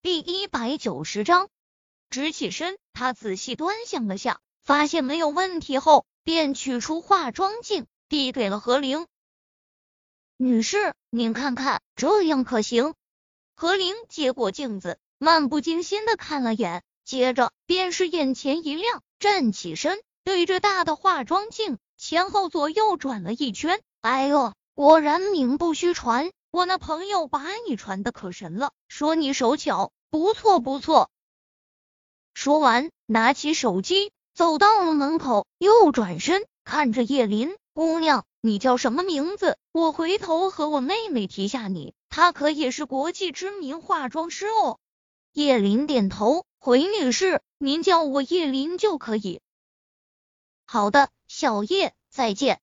[0.00, 1.48] 第一百九十章，
[2.08, 9.08] 直起身，他仔细端详了下，发现没有问题后，便取出化妆镜，递给了何灵
[10.36, 12.94] 女士：“您看看，这样可行？”
[13.56, 23.82] 何灵接过镜子，漫不经心的看了眼，接着便是眼前一亮，站起身，对着大的化妆镜前后左右转了一圈。
[24.00, 26.30] 哎呦，果然名不虚传。
[26.50, 31.10] 我那朋友把你传的可神了，说你手巧，不错不错。
[32.32, 39.58] 说完，拿起手机，走到了门口，又转身看着叶林姑娘，你叫什么名字？
[39.72, 44.78] 我回头和我妹妹提下你，她可也是国际知名化妆师哦。
[45.32, 49.42] 叶林点头，回女士，您叫我叶林就可以。
[50.64, 52.60] 好的，小叶，再见。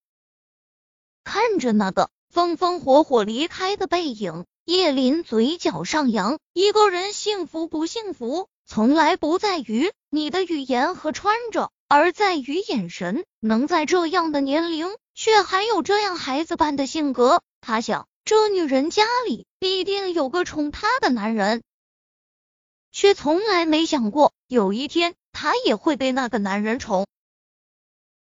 [1.24, 2.10] 看着那个。
[2.36, 6.38] 风风火火离开的背影，叶林嘴角上扬。
[6.52, 13.24] 一个人幸福不幸福，从来不在于你的语言和穿着，而在于眼神。
[13.40, 21.64] 能在这样的年龄，却还有这样孩子般的性格，他想，这女人家里必定有个宠她的男人，
[22.92, 27.08] 却从来没想过有一天，她也会被那个男人宠。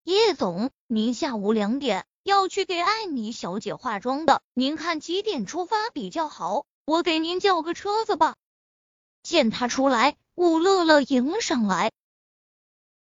[0.03, 2.07] 叶总，您下午两点。
[2.29, 6.67] 要去给艾米小姐化妆的，您看几点出发比较好？
[6.85, 8.37] 我给您叫个车子吧。
[9.23, 11.91] 见他出来，武乐乐迎了上来。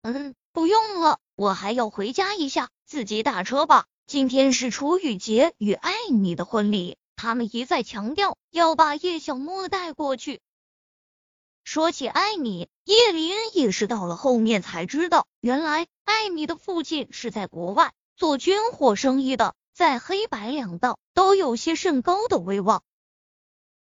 [0.02, 3.86] 嗯，不用了，我还要回家一下，自己打车吧。
[4.08, 10.40] 今天是楚雨洁与艾米的婚礼，他们一再强调要把叶小莫带过去。
[11.66, 17.92] 说起艾米，叶林也是到了后面才知道，原来艾米的父亲是在国外。
[18.22, 22.84] 做军火生意的，在黑白两道都有些甚高的威望。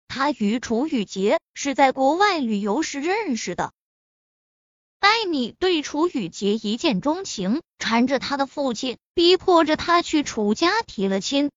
[0.06, 3.72] 他与楚雨洁是在国外旅游时认识的。
[5.00, 11.50] 艾米对楚雨洁一见钟情，缠着他的父亲，逼迫着他去楚家提了亲。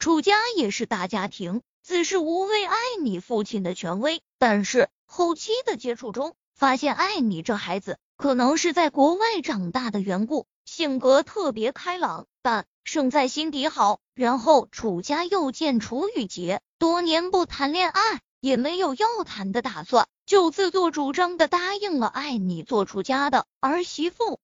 [0.00, 4.20] 楚家也是大家庭，自是无畏艾米父亲的权威。
[4.40, 10.48] 但是后期的接触中，发现艾米这孩子可能是在国外长大的缘故。
[10.66, 14.00] 性格特别开朗，但胜在心底好。
[14.14, 24.40] 然后楚家又见楚雨洁多年不谈恋爱，也没有要谈的打算，就自作主张的答应了爱你做楚家的儿媳妇。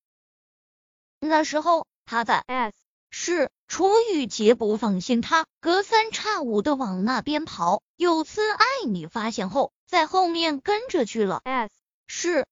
[1.19, 2.77] 那时候他在 S
[3.10, 7.83] 市，楚雨洁不放心他，隔三差五的往那边跑。
[7.97, 11.75] 有次艾米发现后，在后面跟着去了 S
[12.06, 12.47] 市。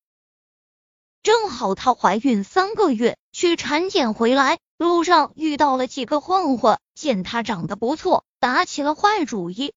[1.23, 9.73] 正好她怀孕三个月，去产检回来，路上遇到了几个混混，见他长得不错，打起了坏主意。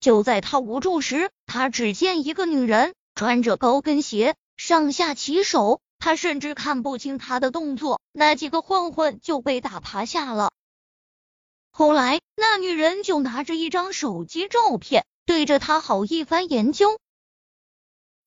[0.00, 10.50] 就在他无助时，他只见一个女人穿着高跟鞋，上下其手，他甚至看不清她的动作，那几个混混就被打趴下了。
[11.70, 16.98] 后来，那女人就拿着一张手机照片，对着他好一番研究。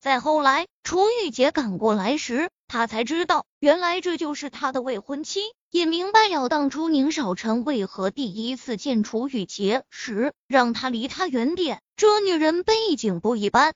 [0.00, 5.40] 再后来，楚雨洁赶过来时，他才知道，原来这就是他的未婚妻，
[5.70, 11.82] 也明白了当初宁少臣为何第一次见楚雨洁时让他离他远点。
[11.96, 13.74] 这女人背景不一般。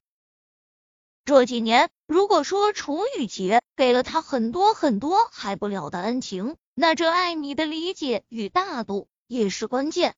[1.24, 10.14] 这几年，如果说楚雨洁给了他很多很多还不了的恩情，那这爱你的理解与大度也是关键。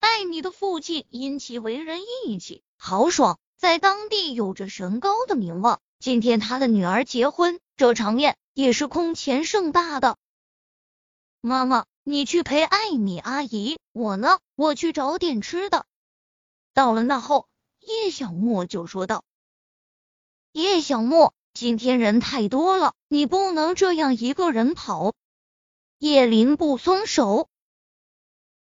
[0.00, 3.38] 爱你的父亲因其为人义气豪爽。
[3.56, 5.80] 在当地有着神高的名望。
[6.00, 10.16] 今天他的女儿结婚，这场面也是空前盛大的。
[11.40, 15.86] 妈妈，你去陪艾米阿姨，我呢，我去找点吃的。
[16.72, 17.48] 到了那后，
[17.80, 19.24] 叶小莫就说道
[20.52, 25.14] ：“叶小莫，今天人太多了，你不能这样一个人跑。”
[25.98, 27.48] 叶林不松手。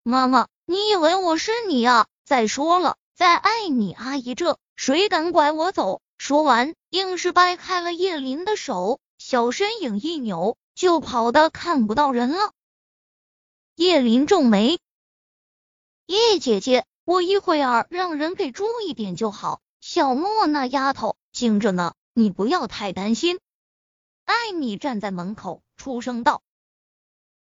[0.04, 2.06] 妈妈，你以为我是你啊？
[2.24, 4.60] 再说了，在艾米阿姨这。
[4.76, 6.02] 谁敢拐我走？
[6.28, 12.52] 说完，硬是掰开了叶林的手，小身影一扭，就跑的看不到人了。
[13.76, 14.80] 叶林皱眉
[16.08, 19.62] ：“叶姐姐，我一会儿让人给注意点就好。
[19.82, 23.40] 小莫那丫头静着呢，你不要太担心。”
[24.26, 26.42] 艾米站在门口，出声道。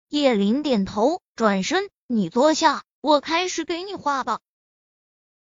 [0.09, 4.41] 叶林点头，转身：“你坐下，我开始给你画吧。”